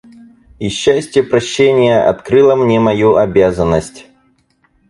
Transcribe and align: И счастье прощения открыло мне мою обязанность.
И 0.57 0.69
счастье 0.69 1.21
прощения 1.21 2.01
открыло 2.09 2.55
мне 2.55 2.79
мою 2.79 3.17
обязанность. 3.17 4.07